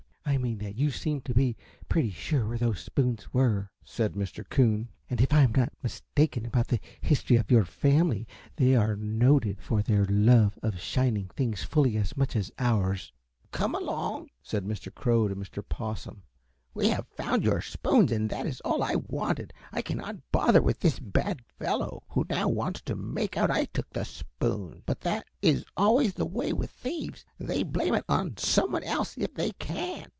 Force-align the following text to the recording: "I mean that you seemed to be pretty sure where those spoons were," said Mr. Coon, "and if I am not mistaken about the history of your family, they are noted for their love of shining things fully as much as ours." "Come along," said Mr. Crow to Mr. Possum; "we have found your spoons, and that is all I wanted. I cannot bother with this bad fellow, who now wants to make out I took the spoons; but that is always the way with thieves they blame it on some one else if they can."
"I 0.23 0.37
mean 0.37 0.59
that 0.59 0.77
you 0.77 0.91
seemed 0.91 1.25
to 1.25 1.33
be 1.33 1.57
pretty 1.89 2.09
sure 2.09 2.47
where 2.47 2.57
those 2.57 2.79
spoons 2.79 3.33
were," 3.33 3.69
said 3.83 4.13
Mr. 4.13 4.47
Coon, 4.47 4.87
"and 5.09 5.19
if 5.19 5.33
I 5.33 5.41
am 5.41 5.51
not 5.51 5.73
mistaken 5.83 6.45
about 6.45 6.69
the 6.69 6.79
history 7.01 7.35
of 7.35 7.51
your 7.51 7.65
family, 7.65 8.25
they 8.55 8.73
are 8.73 8.95
noted 8.95 9.59
for 9.61 9.81
their 9.83 10.05
love 10.05 10.57
of 10.63 10.79
shining 10.79 11.27
things 11.27 11.63
fully 11.63 11.97
as 11.97 12.15
much 12.15 12.37
as 12.37 12.49
ours." 12.57 13.11
"Come 13.51 13.75
along," 13.75 14.29
said 14.41 14.63
Mr. 14.65 14.91
Crow 14.93 15.27
to 15.27 15.35
Mr. 15.35 15.67
Possum; 15.67 16.23
"we 16.73 16.87
have 16.87 17.07
found 17.07 17.43
your 17.43 17.59
spoons, 17.61 18.09
and 18.11 18.29
that 18.29 18.47
is 18.47 18.61
all 18.61 18.81
I 18.81 18.95
wanted. 18.95 19.53
I 19.73 19.81
cannot 19.81 20.15
bother 20.31 20.61
with 20.61 20.79
this 20.79 20.97
bad 20.97 21.41
fellow, 21.59 22.03
who 22.07 22.25
now 22.29 22.47
wants 22.47 22.81
to 22.83 22.95
make 22.95 23.35
out 23.35 23.51
I 23.51 23.65
took 23.65 23.89
the 23.91 24.05
spoons; 24.05 24.81
but 24.85 25.01
that 25.01 25.25
is 25.41 25.65
always 25.75 26.13
the 26.13 26.25
way 26.25 26.53
with 26.53 26.71
thieves 26.71 27.25
they 27.37 27.63
blame 27.63 27.93
it 27.93 28.05
on 28.07 28.37
some 28.37 28.71
one 28.71 28.83
else 28.83 29.17
if 29.17 29.33
they 29.35 29.51
can." 29.51 30.07